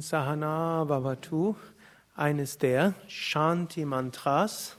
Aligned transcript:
Sahana 0.00 0.84
Bhavatu, 0.84 1.56
eines 2.16 2.58
der 2.58 2.94
Shanti-Mantras, 3.06 4.76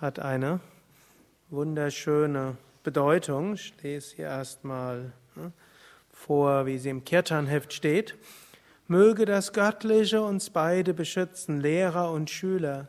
hat 0.00 0.18
eine 0.18 0.60
wunderschöne 1.48 2.56
Bedeutung. 2.82 3.54
Ich 3.54 3.74
lese 3.82 4.16
hier 4.16 4.26
erstmal 4.26 5.12
ne, 5.36 5.52
vor, 6.12 6.66
wie 6.66 6.78
sie 6.78 6.90
im 6.90 7.04
Kirtanheft 7.04 7.72
steht. 7.72 8.16
Möge 8.86 9.24
das 9.24 9.52
Göttliche 9.52 10.22
uns 10.22 10.50
beide 10.50 10.94
beschützen, 10.94 11.60
Lehrer 11.60 12.10
und 12.10 12.30
Schüler. 12.30 12.88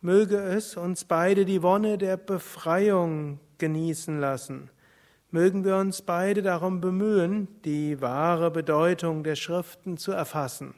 Möge 0.00 0.36
es 0.36 0.76
uns 0.76 1.04
beide 1.04 1.44
die 1.44 1.62
Wonne 1.62 1.98
der 1.98 2.16
Befreiung 2.16 3.40
genießen 3.58 4.20
lassen. 4.20 4.70
Mögen 5.30 5.64
wir 5.64 5.76
uns 5.76 6.02
beide 6.02 6.42
darum 6.42 6.80
bemühen, 6.80 7.48
die 7.64 8.00
wahre 8.02 8.50
Bedeutung 8.50 9.24
der 9.24 9.36
Schriften 9.36 9.96
zu 9.96 10.12
erfassen. 10.12 10.74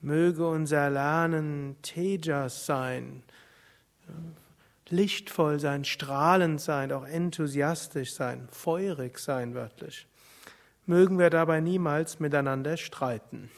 Möge 0.00 0.46
unser 0.46 0.90
Lernen 0.90 1.76
Tejas 1.82 2.66
sein, 2.66 3.22
lichtvoll 4.88 5.58
sein, 5.58 5.84
strahlend 5.84 6.60
sein, 6.60 6.92
auch 6.92 7.06
enthusiastisch 7.06 8.14
sein, 8.14 8.48
feurig 8.50 9.18
sein 9.18 9.54
wörtlich. 9.54 10.06
Mögen 10.86 11.18
wir 11.18 11.30
dabei 11.30 11.60
niemals 11.60 12.20
miteinander 12.20 12.76
streiten. 12.76 13.50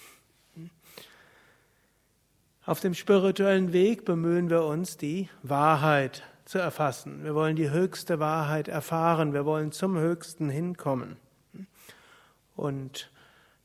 Auf 2.66 2.80
dem 2.80 2.94
spirituellen 2.94 3.72
Weg 3.72 4.04
bemühen 4.04 4.50
wir 4.50 4.64
uns, 4.64 4.96
die 4.96 5.28
Wahrheit 5.42 6.22
zu 6.44 6.58
erfassen. 6.58 7.22
Wir 7.24 7.34
wollen 7.34 7.56
die 7.56 7.70
höchste 7.70 8.18
Wahrheit 8.18 8.68
erfahren. 8.68 9.32
Wir 9.32 9.44
wollen 9.44 9.72
zum 9.72 9.96
Höchsten 9.96 10.50
hinkommen. 10.50 11.16
Und 12.56 13.10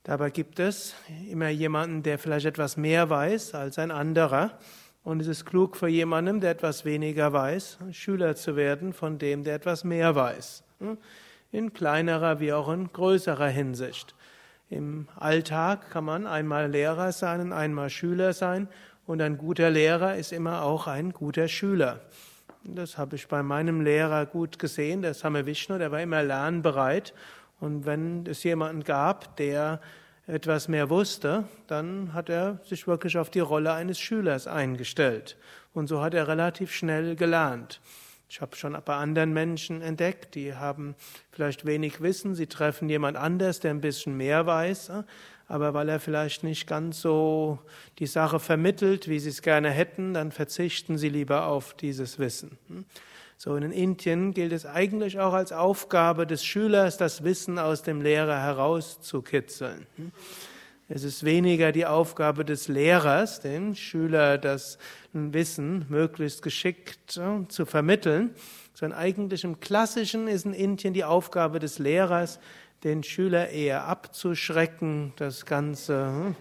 dabei 0.05 0.29
gibt 0.29 0.59
es 0.59 0.95
immer 1.29 1.49
jemanden, 1.49 2.01
der 2.01 2.17
vielleicht 2.17 2.45
etwas 2.45 2.77
mehr 2.77 3.09
weiß 3.09 3.53
als 3.53 3.77
ein 3.77 3.91
anderer. 3.91 4.57
Und 5.03 5.19
es 5.19 5.27
ist 5.27 5.45
klug 5.45 5.77
für 5.77 5.87
jemanden, 5.87 6.41
der 6.41 6.51
etwas 6.51 6.85
weniger 6.85 7.31
weiß, 7.31 7.77
Schüler 7.91 8.35
zu 8.35 8.55
werden 8.55 8.93
von 8.93 9.19
dem, 9.19 9.43
der 9.43 9.55
etwas 9.55 9.83
mehr 9.83 10.15
weiß. 10.15 10.63
In 11.51 11.73
kleinerer 11.73 12.39
wie 12.39 12.53
auch 12.53 12.71
in 12.71 12.91
größerer 12.91 13.49
Hinsicht. 13.49 14.15
Im 14.69 15.07
Alltag 15.15 15.91
kann 15.91 16.05
man 16.05 16.25
einmal 16.25 16.71
Lehrer 16.71 17.11
sein 17.11 17.39
und 17.39 17.53
einmal 17.53 17.91
Schüler 17.91 18.33
sein. 18.33 18.67
Und 19.05 19.21
ein 19.21 19.37
guter 19.37 19.69
Lehrer 19.69 20.15
ist 20.15 20.33
immer 20.33 20.63
auch 20.63 20.87
ein 20.87 21.11
guter 21.11 21.47
Schüler. 21.47 21.99
Das 22.63 22.97
habe 22.97 23.15
ich 23.15 23.27
bei 23.27 23.43
meinem 23.43 23.81
Lehrer 23.81 24.25
gut 24.25 24.57
gesehen, 24.57 25.03
der 25.03 25.13
Same 25.13 25.45
Vishnu, 25.45 25.77
der 25.77 25.91
war 25.91 26.01
immer 26.01 26.23
lernbereit. 26.23 27.13
Und 27.59 27.85
wenn 27.85 28.25
es 28.25 28.43
jemanden 28.43 28.83
gab, 28.83 29.37
der 29.37 29.79
etwas 30.27 30.67
mehr 30.67 30.89
wusste, 30.89 31.45
dann 31.67 32.13
hat 32.13 32.29
er 32.29 32.59
sich 32.63 32.87
wirklich 32.87 33.17
auf 33.17 33.29
die 33.29 33.39
Rolle 33.39 33.73
eines 33.73 33.99
Schülers 33.99 34.47
eingestellt. 34.47 35.37
Und 35.73 35.87
so 35.87 36.01
hat 36.01 36.13
er 36.13 36.27
relativ 36.27 36.73
schnell 36.73 37.15
gelernt. 37.15 37.79
Ich 38.27 38.41
habe 38.41 38.55
schon 38.55 38.75
bei 38.83 38.95
anderen 38.95 39.33
Menschen 39.33 39.81
entdeckt, 39.81 40.33
die 40.33 40.55
haben 40.55 40.95
vielleicht 41.31 41.65
wenig 41.65 42.01
Wissen, 42.01 42.33
sie 42.33 42.47
treffen 42.47 42.89
jemand 42.89 43.17
anders, 43.17 43.59
der 43.59 43.71
ein 43.71 43.81
bisschen 43.81 44.17
mehr 44.17 44.47
weiß, 44.47 44.91
aber 45.47 45.75
weil 45.75 45.89
er 45.89 45.99
vielleicht 45.99 46.43
nicht 46.43 46.65
ganz 46.65 47.01
so 47.01 47.59
die 47.99 48.07
Sache 48.07 48.39
vermittelt, 48.39 49.07
wie 49.07 49.19
sie 49.19 49.29
es 49.29 49.43
gerne 49.43 49.69
hätten, 49.69 50.15
dann 50.15 50.31
verzichten 50.31 50.97
sie 50.97 51.09
lieber 51.09 51.45
auf 51.45 51.75
dieses 51.75 52.17
Wissen. 52.17 52.57
So 53.37 53.55
in 53.55 53.71
Indien 53.71 54.33
gilt 54.33 54.53
es 54.53 54.65
eigentlich 54.65 55.19
auch 55.19 55.33
als 55.33 55.51
Aufgabe 55.51 56.25
des 56.25 56.45
Schülers, 56.45 56.97
das 56.97 57.23
Wissen 57.23 57.59
aus 57.59 57.81
dem 57.81 58.01
Lehrer 58.01 58.39
herauszukitzeln. 58.39 59.85
Es 60.87 61.03
ist 61.03 61.23
weniger 61.23 61.71
die 61.71 61.85
Aufgabe 61.85 62.45
des 62.45 62.67
Lehrers, 62.67 63.41
dem 63.41 63.75
Schüler 63.75 64.37
das 64.37 64.77
Wissen 65.13 65.85
möglichst 65.89 66.43
geschickt 66.43 67.19
zu 67.49 67.65
vermitteln, 67.65 68.35
sondern 68.73 68.99
eigentlich 68.99 69.43
im 69.43 69.59
Klassischen 69.59 70.27
ist 70.27 70.45
in 70.45 70.53
Indien 70.53 70.93
die 70.93 71.03
Aufgabe 71.03 71.59
des 71.59 71.79
Lehrers, 71.79 72.39
den 72.83 73.01
Schüler 73.03 73.49
eher 73.49 73.85
abzuschrecken, 73.85 75.13
das 75.15 75.45
Ganze 75.45 76.05
hm, 76.05 76.35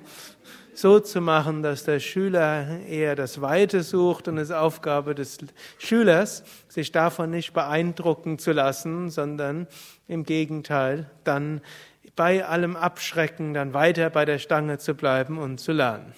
so 0.79 1.01
zu 1.01 1.21
machen, 1.21 1.63
dass 1.63 1.85
der 1.85 2.01
Schüler 2.01 2.81
eher 2.81 3.15
das 3.17 3.41
Weite 3.41 3.83
sucht 3.83 4.29
und 4.29 4.39
es 4.39 4.51
Aufgabe 4.51 5.15
des 5.15 5.39
Schülers, 5.79 6.45
sich 6.69 6.93
davon 6.93 7.31
nicht 7.31 7.53
beeindrucken 7.53 8.39
zu 8.39 8.53
lassen, 8.53 9.11
sondern 9.11 9.67
im 10.09 10.25
Gegenteil 10.25 11.11
dann 11.25 11.61
bei 12.17 12.45
allem 12.45 12.77
Abschrecken 12.77 13.55
dann 13.55 13.75
weiter 13.75 14.11
bei 14.11 14.25
der 14.25 14.39
Stange 14.39 14.79
zu 14.79 14.95
bleiben 14.95 15.39
und 15.39 15.59
zu 15.59 15.73
lernen. 15.73 16.13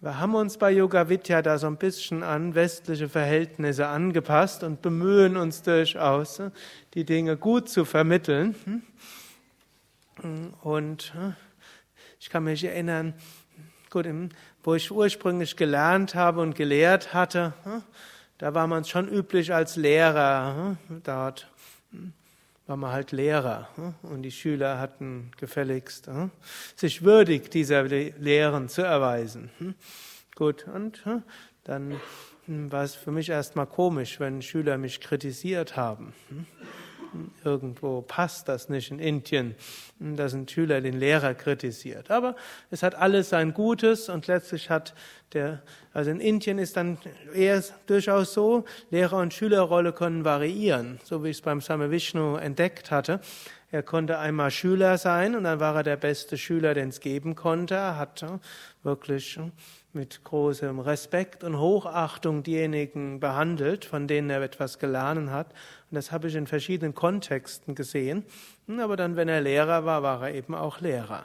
Wir 0.00 0.18
haben 0.18 0.34
uns 0.34 0.58
bei 0.58 0.72
Yoga 0.72 1.08
Vidya 1.08 1.42
da 1.42 1.58
so 1.58 1.68
ein 1.68 1.76
bisschen 1.76 2.24
an 2.24 2.56
westliche 2.56 3.08
Verhältnisse 3.08 3.86
angepasst 3.86 4.64
und 4.64 4.82
bemühen 4.82 5.36
uns 5.36 5.62
durchaus, 5.62 6.42
die 6.94 7.04
Dinge 7.04 7.36
gut 7.36 7.68
zu 7.68 7.84
vermitteln. 7.84 8.82
Und 10.62 11.12
ich 12.22 12.30
kann 12.30 12.44
mich 12.44 12.62
erinnern, 12.62 13.14
gut, 13.90 14.06
wo 14.62 14.74
ich 14.74 14.92
ursprünglich 14.92 15.56
gelernt 15.56 16.14
habe 16.14 16.40
und 16.40 16.54
gelehrt 16.54 17.12
hatte, 17.12 17.52
da 18.38 18.54
war 18.54 18.68
man 18.68 18.84
schon 18.84 19.08
üblich 19.08 19.52
als 19.52 19.74
Lehrer 19.74 20.76
dort 21.02 21.50
war 22.68 22.76
man 22.76 22.92
halt 22.92 23.10
Lehrer 23.10 23.68
hm? 23.74 23.94
und 24.02 24.22
die 24.22 24.30
Schüler 24.30 24.78
hatten 24.78 25.32
gefälligst 25.36 26.06
hm? 26.06 26.30
sich 26.76 27.02
würdig 27.02 27.50
dieser 27.50 27.82
Lehren 27.82 28.68
zu 28.68 28.82
erweisen. 28.82 29.50
Hm? 29.58 29.74
Gut, 30.36 30.66
und 30.68 31.04
dann 31.64 32.00
war 32.46 32.84
es 32.84 32.94
für 32.94 33.10
mich 33.10 33.30
erstmal 33.30 33.66
komisch, 33.66 34.20
wenn 34.20 34.42
Schüler 34.42 34.78
mich 34.78 35.00
kritisiert 35.00 35.76
haben. 35.76 36.14
Irgendwo 37.44 38.02
passt 38.02 38.48
das 38.48 38.68
nicht 38.68 38.90
in 38.90 38.98
Indien, 38.98 39.54
dass 39.98 40.34
ein 40.34 40.48
Schüler 40.48 40.80
den 40.80 40.98
Lehrer 40.98 41.34
kritisiert. 41.34 42.10
Aber 42.10 42.36
es 42.70 42.82
hat 42.82 42.94
alles 42.94 43.28
sein 43.28 43.54
Gutes 43.54 44.08
und 44.08 44.26
letztlich 44.26 44.70
hat 44.70 44.94
der, 45.32 45.62
also 45.92 46.10
in 46.10 46.20
Indien 46.20 46.58
ist 46.58 46.76
dann 46.76 46.98
eher 47.34 47.62
durchaus 47.86 48.32
so, 48.34 48.64
Lehrer- 48.90 49.18
und 49.18 49.34
Schülerrolle 49.34 49.92
können 49.92 50.24
variieren, 50.24 51.00
so 51.04 51.24
wie 51.24 51.30
ich 51.30 51.38
es 51.38 51.42
beim 51.42 51.60
Same 51.60 51.90
Vishnu 51.90 52.36
entdeckt 52.36 52.90
hatte. 52.90 53.20
Er 53.72 53.82
konnte 53.82 54.18
einmal 54.18 54.50
Schüler 54.50 54.98
sein 54.98 55.34
und 55.34 55.44
dann 55.44 55.58
war 55.58 55.74
er 55.76 55.82
der 55.82 55.96
beste 55.96 56.36
Schüler, 56.36 56.74
den 56.74 56.90
es 56.90 57.00
geben 57.00 57.34
konnte. 57.34 57.74
Er 57.74 57.96
hat 57.96 58.22
wirklich 58.82 59.40
mit 59.94 60.22
großem 60.24 60.78
Respekt 60.78 61.42
und 61.42 61.58
Hochachtung 61.58 62.42
diejenigen 62.42 63.18
behandelt, 63.18 63.86
von 63.86 64.06
denen 64.06 64.28
er 64.28 64.42
etwas 64.42 64.78
gelernt 64.78 65.30
hat. 65.30 65.54
Und 65.90 65.94
das 65.94 66.12
habe 66.12 66.28
ich 66.28 66.34
in 66.34 66.46
verschiedenen 66.46 66.94
Kontexten 66.94 67.74
gesehen. 67.74 68.26
Aber 68.78 68.98
dann, 68.98 69.16
wenn 69.16 69.30
er 69.30 69.40
Lehrer 69.40 69.86
war, 69.86 70.02
war 70.02 70.28
er 70.28 70.34
eben 70.34 70.54
auch 70.54 70.82
Lehrer. 70.82 71.24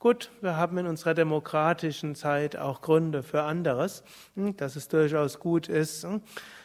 Gut, 0.00 0.32
wir 0.40 0.56
haben 0.56 0.76
in 0.78 0.88
unserer 0.88 1.14
demokratischen 1.14 2.16
Zeit 2.16 2.56
auch 2.56 2.82
Gründe 2.82 3.22
für 3.22 3.44
anderes, 3.44 4.02
dass 4.34 4.74
es 4.74 4.88
durchaus 4.88 5.38
gut 5.38 5.68
ist, 5.68 6.04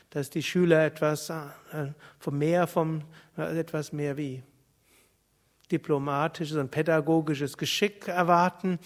dass 0.09 0.31
die 0.31 0.41
Schüler 0.41 0.83
etwas 0.85 1.29
äh, 1.29 2.31
mehr 2.31 2.65
vom, 2.65 3.03
äh, 3.37 3.59
etwas 3.59 3.93
mehr 3.93 4.17
wie 4.17 4.41
diplomatisches 5.71 6.57
und 6.57 6.71
pädagogisches 6.71 7.57
Geschick 7.57 8.07
erwarten, 8.07 8.79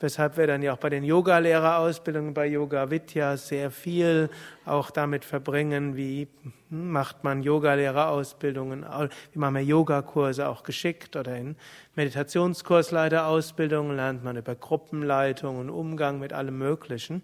weshalb 0.00 0.36
wir 0.36 0.46
dann 0.46 0.62
ja 0.62 0.74
auch 0.74 0.78
bei 0.78 0.90
den 0.90 1.04
Yogalehrerausbildungen 1.04 2.34
bei 2.34 2.46
Yoga 2.46 2.90
Vidya 2.90 3.36
sehr 3.36 3.70
viel 3.70 4.30
auch 4.64 4.90
damit 4.90 5.24
verbringen, 5.24 5.96
wie 5.96 6.28
macht 6.70 7.24
man 7.24 7.42
Yogalehrerausbildungen, 7.42 8.84
wie 9.32 9.38
machen 9.38 9.54
wir 9.54 9.62
Yogakurse 9.62 10.48
auch 10.48 10.62
geschickt 10.62 11.16
oder 11.16 11.36
in 11.36 11.56
Meditationskursleiterausbildungen 11.96 13.96
lernt 13.96 14.22
man 14.22 14.36
über 14.36 14.54
Gruppenleitung 14.54 15.58
und 15.58 15.70
Umgang 15.70 16.18
mit 16.18 16.32
allem 16.32 16.58
Möglichen. 16.58 17.22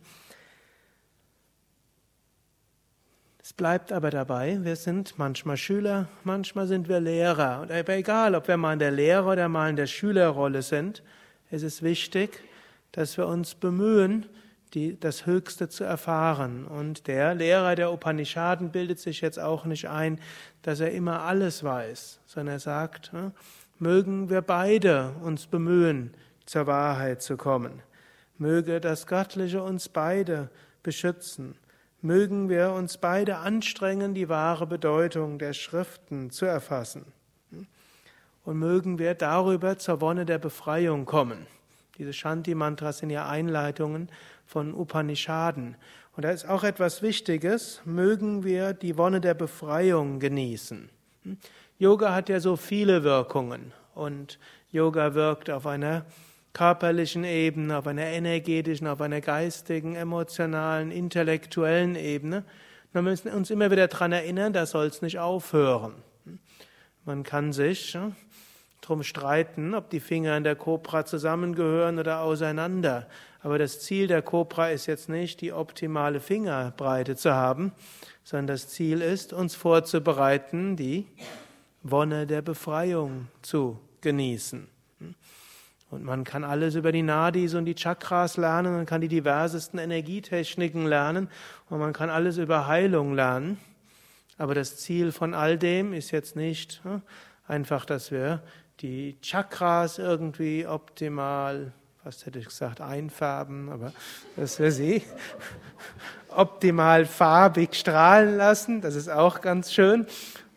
Es 3.44 3.52
bleibt 3.52 3.92
aber 3.92 4.08
dabei, 4.08 4.58
wir 4.62 4.74
sind 4.74 5.18
manchmal 5.18 5.58
Schüler, 5.58 6.08
manchmal 6.22 6.66
sind 6.66 6.88
wir 6.88 6.98
Lehrer. 6.98 7.60
Und 7.60 7.70
aber 7.70 7.92
egal, 7.92 8.34
ob 8.34 8.48
wir 8.48 8.56
mal 8.56 8.72
in 8.72 8.78
der 8.78 8.90
Lehrer- 8.90 9.32
oder 9.32 9.50
mal 9.50 9.68
in 9.68 9.76
der 9.76 9.86
Schülerrolle 9.86 10.62
sind, 10.62 11.02
es 11.50 11.62
ist 11.62 11.82
wichtig, 11.82 12.40
dass 12.92 13.18
wir 13.18 13.26
uns 13.26 13.54
bemühen, 13.54 14.24
die, 14.72 14.98
das 14.98 15.26
Höchste 15.26 15.68
zu 15.68 15.84
erfahren. 15.84 16.64
Und 16.64 17.06
der 17.06 17.34
Lehrer 17.34 17.74
der 17.74 17.92
Upanishaden 17.92 18.70
bildet 18.70 18.98
sich 18.98 19.20
jetzt 19.20 19.38
auch 19.38 19.66
nicht 19.66 19.90
ein, 19.90 20.20
dass 20.62 20.80
er 20.80 20.92
immer 20.92 21.20
alles 21.20 21.62
weiß, 21.62 22.20
sondern 22.24 22.54
er 22.54 22.60
sagt, 22.60 23.12
ne, 23.12 23.32
mögen 23.78 24.30
wir 24.30 24.40
beide 24.40 25.10
uns 25.22 25.46
bemühen, 25.46 26.14
zur 26.46 26.66
Wahrheit 26.66 27.20
zu 27.20 27.36
kommen. 27.36 27.82
Möge 28.38 28.80
das 28.80 29.06
Göttliche 29.06 29.62
uns 29.62 29.90
beide 29.90 30.48
beschützen. 30.82 31.56
Mögen 32.04 32.50
wir 32.50 32.72
uns 32.72 32.98
beide 32.98 33.38
anstrengen, 33.38 34.12
die 34.12 34.28
wahre 34.28 34.66
Bedeutung 34.66 35.38
der 35.38 35.54
Schriften 35.54 36.28
zu 36.28 36.44
erfassen. 36.44 37.06
Und 38.44 38.58
mögen 38.58 38.98
wir 38.98 39.14
darüber 39.14 39.78
zur 39.78 40.02
Wonne 40.02 40.26
der 40.26 40.36
Befreiung 40.36 41.06
kommen. 41.06 41.46
Diese 41.96 42.12
Shanti-Mantras 42.12 42.98
sind 42.98 43.08
ja 43.08 43.26
Einleitungen 43.26 44.10
von 44.44 44.74
Upanishaden. 44.74 45.76
Und 46.14 46.26
da 46.26 46.30
ist 46.30 46.46
auch 46.46 46.62
etwas 46.62 47.00
Wichtiges, 47.00 47.80
mögen 47.86 48.44
wir 48.44 48.74
die 48.74 48.98
Wonne 48.98 49.22
der 49.22 49.32
Befreiung 49.32 50.20
genießen. 50.20 50.90
Yoga 51.78 52.14
hat 52.14 52.28
ja 52.28 52.38
so 52.38 52.56
viele 52.56 53.02
Wirkungen 53.02 53.72
und 53.94 54.38
Yoga 54.70 55.14
wirkt 55.14 55.48
auf 55.48 55.66
einer 55.66 56.04
körperlichen 56.54 57.24
Ebene, 57.24 57.76
auf 57.76 57.86
einer 57.86 58.06
energetischen, 58.06 58.86
auf 58.86 59.00
einer 59.00 59.20
geistigen, 59.20 59.96
emotionalen, 59.96 60.90
intellektuellen 60.90 61.96
Ebene. 61.96 62.44
Wir 62.92 63.02
müssen 63.02 63.30
uns 63.32 63.50
immer 63.50 63.70
wieder 63.70 63.88
daran 63.88 64.12
erinnern, 64.12 64.52
da 64.52 64.64
soll 64.64 64.86
es 64.86 65.02
nicht 65.02 65.18
aufhören. 65.18 65.94
Man 67.04 67.24
kann 67.24 67.52
sich 67.52 67.98
darum 68.80 69.02
streiten, 69.02 69.74
ob 69.74 69.90
die 69.90 70.00
Finger 70.00 70.36
in 70.36 70.44
der 70.44 70.54
Kobra 70.54 71.04
zusammengehören 71.04 71.98
oder 71.98 72.20
auseinander. 72.20 73.08
Aber 73.42 73.58
das 73.58 73.80
Ziel 73.80 74.06
der 74.06 74.22
Kobra 74.22 74.70
ist 74.70 74.86
jetzt 74.86 75.08
nicht, 75.08 75.40
die 75.40 75.52
optimale 75.52 76.20
Fingerbreite 76.20 77.16
zu 77.16 77.34
haben, 77.34 77.72
sondern 78.22 78.46
das 78.46 78.68
Ziel 78.68 79.02
ist, 79.02 79.32
uns 79.32 79.54
vorzubereiten, 79.54 80.76
die 80.76 81.06
Wonne 81.82 82.26
der 82.26 82.42
Befreiung 82.42 83.26
zu 83.42 83.78
genießen. 84.00 84.68
Und 85.94 86.02
man 86.02 86.24
kann 86.24 86.42
alles 86.42 86.74
über 86.74 86.90
die 86.90 87.02
Nadis 87.02 87.54
und 87.54 87.66
die 87.66 87.76
Chakras 87.76 88.36
lernen, 88.36 88.74
man 88.74 88.84
kann 88.84 89.00
die 89.00 89.06
diversesten 89.06 89.78
Energietechniken 89.78 90.86
lernen 90.86 91.28
und 91.70 91.78
man 91.78 91.92
kann 91.92 92.10
alles 92.10 92.36
über 92.36 92.66
Heilung 92.66 93.14
lernen. 93.14 93.58
Aber 94.36 94.56
das 94.56 94.76
Ziel 94.78 95.12
von 95.12 95.34
all 95.34 95.56
dem 95.56 95.92
ist 95.92 96.10
jetzt 96.10 96.34
nicht 96.34 96.80
hm, 96.82 97.00
einfach, 97.46 97.84
dass 97.86 98.10
wir 98.10 98.42
die 98.80 99.16
Chakras 99.22 99.98
irgendwie 99.98 100.66
optimal, 100.66 101.72
was 102.02 102.26
hätte 102.26 102.40
ich 102.40 102.46
gesagt, 102.46 102.80
einfärben, 102.80 103.68
aber 103.68 103.92
dass 104.34 104.58
wir 104.58 104.72
sie 104.72 105.04
optimal 106.28 107.06
farbig 107.06 107.76
strahlen 107.76 108.36
lassen, 108.36 108.80
das 108.80 108.96
ist 108.96 109.08
auch 109.08 109.40
ganz 109.40 109.72
schön. 109.72 110.08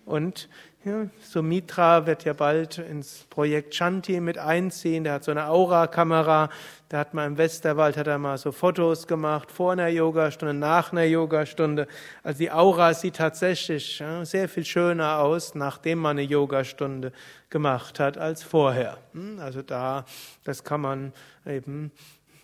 Und 0.03 0.49
ja, 0.87 1.07
Sumitra 1.21 2.05
wird 2.05 2.23
ja 2.23 2.31
bald 2.31 2.77
ins 2.77 3.25
Projekt 3.29 3.75
Shanti 3.75 4.21
mit 4.21 4.37
einziehen. 4.37 5.03
Der 5.03 5.13
hat 5.13 5.23
so 5.25 5.31
eine 5.31 5.47
Aura-Kamera. 5.47 6.49
Da 6.87 6.99
hat 6.99 7.13
man 7.13 7.27
im 7.27 7.37
Westerwald 7.37 7.97
hat 7.97 8.07
er 8.07 8.17
mal 8.17 8.37
so 8.37 8.53
Fotos 8.53 9.05
gemacht 9.05 9.51
vor 9.51 9.73
einer 9.73 9.89
Yogastunde, 9.89 10.53
nach 10.53 10.93
einer 10.93 11.03
Yogastunde. 11.03 11.87
Also 12.23 12.39
die 12.39 12.51
Aura 12.51 12.93
sieht 12.93 13.17
tatsächlich 13.17 13.99
ja, 13.99 14.23
sehr 14.23 14.47
viel 14.47 14.63
schöner 14.63 15.19
aus, 15.19 15.55
nachdem 15.55 15.99
man 15.99 16.17
eine 16.17 16.21
Yogastunde 16.21 17.11
gemacht 17.49 17.99
hat, 17.99 18.17
als 18.17 18.43
vorher. 18.43 18.97
Hm, 19.11 19.39
also 19.39 19.61
da, 19.61 20.05
das 20.45 20.63
kann 20.63 20.81
man 20.81 21.11
eben 21.45 21.91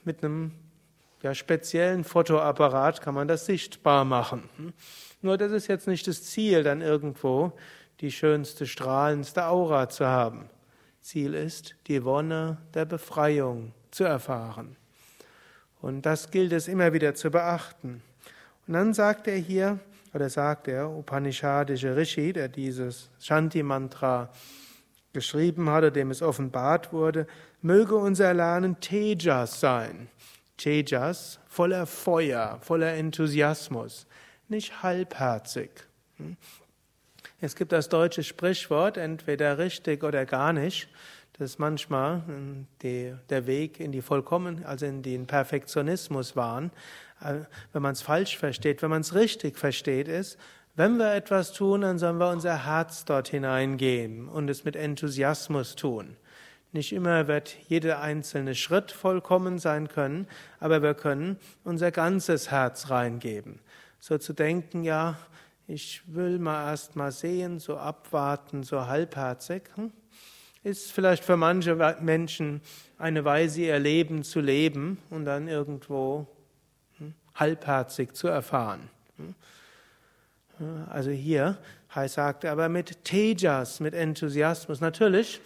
mit 0.03 0.21
einem 0.21 0.51
ja, 1.21 1.33
speziellen 1.33 2.03
Fotoapparat 2.03 3.01
kann 3.01 3.15
man 3.15 3.29
das 3.29 3.45
sichtbar 3.45 4.03
machen. 4.03 4.49
Hm. 4.57 4.73
Nur 5.21 5.37
das 5.37 5.53
ist 5.53 5.67
jetzt 5.67 5.87
nicht 5.87 6.05
das 6.05 6.23
Ziel, 6.23 6.63
dann 6.63 6.81
irgendwo 6.81 7.53
die 8.01 8.11
schönste, 8.11 8.67
strahlendste 8.67 9.45
Aura 9.45 9.89
zu 9.89 10.05
haben. 10.05 10.49
Ziel 11.01 11.33
ist, 11.33 11.75
die 11.87 12.03
Wonne 12.03 12.57
der 12.73 12.85
Befreiung 12.85 13.73
zu 13.91 14.03
erfahren. 14.03 14.75
Und 15.81 16.05
das 16.05 16.31
gilt 16.31 16.53
es 16.53 16.67
immer 16.67 16.93
wieder 16.93 17.13
zu 17.13 17.29
beachten. 17.29 18.01
Und 18.67 18.73
dann 18.73 18.93
sagt 18.93 19.27
er 19.27 19.35
hier, 19.35 19.79
oder 20.13 20.29
sagt 20.29 20.67
der 20.67 20.89
Upanishadische 20.89 21.95
Rishi, 21.95 22.31
der 22.31 22.47
dieses 22.47 23.09
Shanti-Mantra 23.19 24.29
geschrieben 25.11 25.69
hatte, 25.69 25.91
dem 25.91 26.11
es 26.11 26.21
offenbart 26.21 26.93
wurde, 26.93 27.27
möge 27.61 27.95
unser 27.95 28.33
Lernen 28.33 28.79
Tejas 28.79 29.59
sein. 29.59 30.07
Tejas, 30.57 31.39
voller 31.47 31.85
Feuer, 31.85 32.59
voller 32.61 32.93
Enthusiasmus, 32.93 34.07
nicht 34.47 34.83
halbherzig. 34.83 35.71
Es 37.43 37.57
gibt 37.57 37.73
das 37.73 37.89
deutsche 37.89 38.23
Sprichwort, 38.23 38.95
entweder 38.95 39.57
richtig 39.57 40.05
oder 40.05 40.25
gar 40.25 40.53
nicht. 40.53 40.87
Das 41.37 41.59
manchmal 41.59 42.23
hm, 42.25 42.67
die, 42.81 43.13
der 43.29 43.47
Weg 43.47 43.81
in 43.81 43.91
die 43.91 44.01
Vollkommen, 44.01 44.63
also 44.63 44.85
in 44.85 45.01
den 45.01 45.27
Perfektionismus 45.27 46.37
waren. 46.37 46.71
Äh, 47.21 47.39
wenn 47.73 47.81
man 47.81 47.91
es 47.91 48.01
falsch 48.01 48.37
versteht, 48.37 48.81
wenn 48.81 48.89
man 48.89 49.01
es 49.01 49.13
richtig 49.13 49.57
versteht, 49.57 50.07
ist, 50.07 50.37
wenn 50.77 50.95
wir 50.95 51.15
etwas 51.15 51.51
tun, 51.51 51.81
dann 51.81 51.99
sollen 51.99 52.17
wir 52.17 52.29
unser 52.29 52.65
Herz 52.65 53.03
dort 53.03 53.27
hineingehen 53.27 54.29
und 54.29 54.49
es 54.49 54.63
mit 54.63 54.77
Enthusiasmus 54.77 55.75
tun. 55.75 56.15
Nicht 56.71 56.93
immer 56.93 57.27
wird 57.27 57.57
jeder 57.67 57.99
einzelne 57.99 58.55
Schritt 58.55 58.93
vollkommen 58.93 59.59
sein 59.59 59.89
können, 59.89 60.27
aber 60.61 60.81
wir 60.81 60.93
können 60.93 61.37
unser 61.65 61.91
ganzes 61.91 62.51
Herz 62.51 62.89
reingeben. 62.89 63.59
So 63.99 64.17
zu 64.17 64.31
denken, 64.31 64.85
ja, 64.85 65.17
ich 65.68 66.01
will 66.07 66.39
mal 66.39 66.71
erst 66.71 66.95
mal 66.95 67.12
sehen, 67.12 67.60
so 67.60 67.77
abwarten, 67.77 68.63
so 68.63 68.88
halbherzig, 68.88 69.63
hm? 69.75 69.92
ist 70.63 70.92
vielleicht 70.92 71.24
für 71.24 71.38
manche 71.38 71.75
Menschen 72.01 72.62
eine 72.98 73.25
Weise, 73.25 73.62
ihr 73.62 73.80
Leben 73.80 74.24
zu 74.24 74.39
leben 74.39 74.98
und 75.10 75.25
dann 75.25 75.48
irgendwo 75.48 76.27
hm, 76.98 77.13
halbherzig 77.36 78.13
zu 78.13 78.27
erfahren. 78.27 78.89
Hm? 79.18 79.36
Also 80.89 81.12
hier 81.12 81.57
sagt 82.07 82.44
er 82.44 82.51
aber 82.51 82.69
mit 82.69 83.04
Tejas, 83.04 83.80
mit 83.80 83.94
Enthusiasmus. 83.94 84.81
Natürlich, 84.81 85.42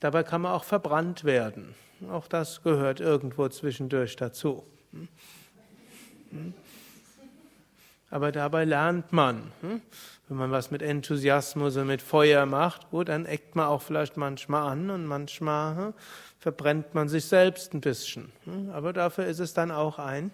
dabei 0.00 0.22
kann 0.22 0.42
man 0.42 0.52
auch 0.52 0.64
verbrannt 0.64 1.24
werden. 1.24 1.74
Auch 2.10 2.28
das 2.28 2.62
gehört 2.62 3.00
irgendwo 3.00 3.48
zwischendurch 3.48 4.16
dazu. 4.16 4.64
Aber 8.12 8.30
dabei 8.30 8.66
lernt 8.66 9.10
man. 9.14 9.52
Hm? 9.62 9.80
Wenn 10.28 10.36
man 10.36 10.50
was 10.50 10.70
mit 10.70 10.82
Enthusiasmus 10.82 11.78
und 11.78 11.86
mit 11.86 12.02
Feuer 12.02 12.44
macht, 12.44 12.90
gut, 12.90 13.08
dann 13.08 13.24
eckt 13.24 13.56
man 13.56 13.66
auch 13.66 13.80
vielleicht 13.80 14.18
manchmal 14.18 14.70
an 14.70 14.90
und 14.90 15.06
manchmal 15.06 15.76
hm, 15.76 15.94
verbrennt 16.38 16.94
man 16.94 17.08
sich 17.08 17.24
selbst 17.24 17.72
ein 17.72 17.80
bisschen. 17.80 18.30
Hm? 18.44 18.68
Aber 18.70 18.92
dafür 18.92 19.24
ist 19.24 19.38
es 19.38 19.54
dann 19.54 19.70
auch 19.70 19.98
ein 19.98 20.30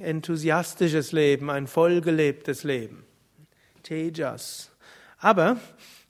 enthusiastisches 0.00 1.10
Leben, 1.10 1.50
ein 1.50 1.66
vollgelebtes 1.66 2.62
Leben. 2.62 3.04
Tejas. 3.82 4.70
Aber, 5.18 5.56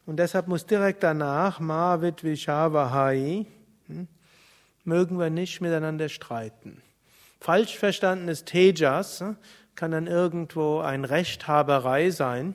und 0.05 0.19
deshalb 0.19 0.49
muss 0.49 0.67
direkt 0.67 1.03
danach, 1.03 1.61
Mavid 1.61 2.23
Vishavahai, 2.23 3.47
mögen 4.85 5.19
wir 5.19 5.31
nicht 5.31 5.62
miteinander 5.62 6.11
streiten. 6.11 6.83
Falsch 7.40 7.78
verstandenes 7.78 8.45
Tejas 8.45 9.25
kann 9.76 9.90
dann 9.90 10.06
irgendwo 10.06 10.80
ein 10.80 11.04
Rechthaberei 11.04 12.11
sein 12.11 12.54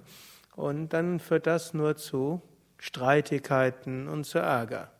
und 0.55 0.89
dann 0.89 1.19
führt 1.19 1.47
das 1.47 1.73
nur 1.73 1.95
zu 1.95 2.41
Streitigkeiten 2.77 4.07
und 4.07 4.25
zu 4.25 4.39
Ärger. 4.39 4.91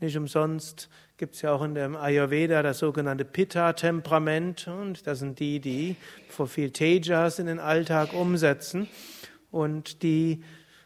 Nicht 0.00 0.16
umsonst 0.16 0.88
gibt 1.16 1.34
es 1.34 1.42
ja 1.42 1.52
auch 1.52 1.62
in 1.62 1.74
dem 1.74 1.96
Ayurveda 1.96 2.62
das 2.62 2.78
sogenannte 2.78 3.24
Pitta-Temperament 3.24 4.68
und 4.68 5.06
das 5.08 5.18
sind 5.18 5.40
die, 5.40 5.58
die 5.58 5.96
vor 6.28 6.46
viel 6.46 6.70
Tejas 6.70 7.40
in 7.40 7.46
den 7.46 7.58
Alltag 7.58 8.12
umsetzen 8.12 8.88
und 9.50 10.04
die 10.04 10.44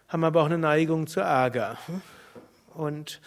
haben 0.09 0.25
aber 0.25 0.41
auch 0.41 0.47
eine 0.47 0.59
Neigung 0.59 1.07
zu 1.07 1.21
Ärger. 1.21 1.77
Und 2.75 3.21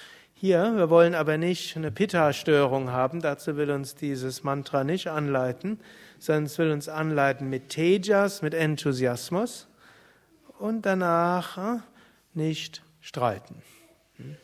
hier, 0.46 0.76
wir 0.76 0.92
wollen 0.92 1.16
aber 1.16 1.40
nicht 1.40 1.76
eine 1.76 1.90
Pitta-Störung 1.90 2.92
haben, 2.92 3.20
dazu 3.20 3.58
will 3.58 3.72
uns 3.72 3.96
dieses 3.96 4.44
Mantra 4.44 4.84
nicht 4.84 5.08
anleiten, 5.08 5.80
sondern 6.20 6.44
es 6.44 6.60
will 6.60 6.70
uns 6.70 6.88
anleiten 6.88 7.50
mit 7.50 7.70
Tejas, 7.70 8.44
mit 8.44 8.54
Enthusiasmus 8.54 9.68
und 10.60 10.86
danach 10.86 11.58
hm, 11.58 11.82
nicht 12.36 12.84
streiten. 13.02 13.64
Hm. 14.18 14.38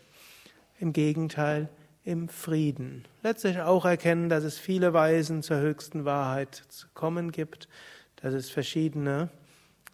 Im 0.79 0.91
Gegenteil, 0.91 1.69
im 2.03 2.29
Frieden. 2.29 3.05
Letztlich 3.21 3.59
auch 3.61 3.85
erkennen, 3.85 4.27
dass 4.27 4.43
es 4.43 4.57
viele 4.57 4.93
Weisen 4.93 5.43
zur 5.43 5.57
höchsten 5.57 6.03
Wahrheit 6.03 6.63
zu 6.69 6.87
kommen 6.95 7.31
gibt, 7.31 7.69
dass 8.15 8.33
es 8.33 8.49
verschiedene 8.49 9.29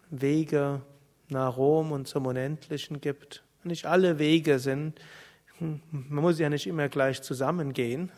Wege 0.08 0.80
nach 1.28 1.58
Rom 1.58 1.92
und 1.92 2.08
zum 2.08 2.24
Unendlichen 2.24 3.02
gibt. 3.02 3.42
Nicht 3.62 3.84
alle 3.84 4.18
Wege 4.18 4.58
sind, 4.58 4.98
man 5.60 6.22
muss 6.22 6.38
ja 6.38 6.48
nicht 6.48 6.66
immer 6.66 6.88
gleich 6.88 7.22
zusammengehen, 7.22 8.10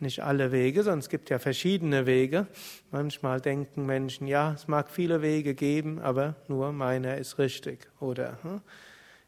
nicht 0.00 0.22
alle 0.22 0.52
Wege, 0.52 0.80
es 0.80 1.08
gibt 1.08 1.28
ja 1.28 1.38
verschiedene 1.38 2.06
Wege. 2.06 2.46
Manchmal 2.92 3.40
denken 3.40 3.84
Menschen, 3.84 4.28
ja, 4.28 4.52
es 4.52 4.68
mag 4.68 4.90
viele 4.90 5.22
Wege 5.22 5.54
geben, 5.54 5.98
aber 6.00 6.36
nur 6.46 6.72
meiner 6.72 7.18
ist 7.18 7.38
richtig. 7.38 7.88
Oder 7.98 8.38
hm, 8.42 8.60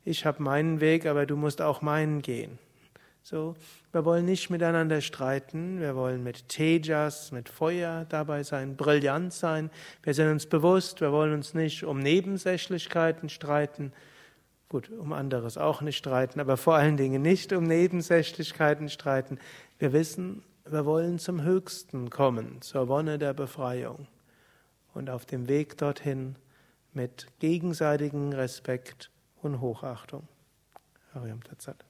ich 0.05 0.25
habe 0.25 0.43
meinen 0.43 0.81
Weg, 0.81 1.07
aber 1.07 1.27
du 1.27 1.37
musst 1.37 1.61
auch 1.61 1.83
meinen 1.83 2.23
gehen. 2.23 2.59
So, 3.23 3.55
wir 3.93 4.05
wollen 4.05 4.25
nicht 4.25 4.49
miteinander 4.49 5.01
streiten, 5.01 5.81
wir 5.81 5.95
wollen 5.95 6.23
mit 6.23 6.49
Tejas, 6.49 7.33
mit 7.33 7.49
Feuer 7.49 8.07
dabei 8.09 8.45
sein, 8.45 8.77
brillant 8.77 9.33
sein. 9.33 9.71
Wir 10.03 10.15
sind 10.15 10.31
uns 10.31 10.47
bewusst, 10.47 11.01
wir 11.01 11.13
wollen 11.13 11.35
uns 11.35 11.53
nicht 11.53 11.85
um 11.85 11.99
Nebensächlichkeiten 11.99 13.29
streiten. 13.29 13.93
Gut, 14.71 14.89
um 14.89 15.13
anderes 15.13 15.59
auch 15.59 15.81
nicht 15.81 15.97
streiten, 15.97 16.39
aber 16.39 16.57
vor 16.57 16.77
allen 16.77 16.97
Dingen 16.97 17.23
nicht 17.23 17.53
um 17.53 17.65
Nebensächlichkeiten 17.65 18.89
streiten. 18.89 19.41
Wir 19.81 19.93
wissen, 19.93 20.45
wir 20.65 20.87
wollen 20.87 21.19
zum 21.19 21.43
Höchsten 21.43 22.09
kommen, 22.09 22.63
zur 22.63 22.87
Wonne 22.87 23.19
der 23.19 23.35
Befreiung. 23.35 24.07
Und 24.95 25.11
auf 25.11 25.27
dem 25.27 25.49
Weg 25.49 25.77
dorthin 25.77 26.37
mit 26.93 27.27
gegenseitigem 27.41 28.31
Respekt 28.31 29.11
und 29.43 29.61
Hochachtung. 29.61 30.29
Hariam 31.15 31.43
Tatsat. 31.43 31.90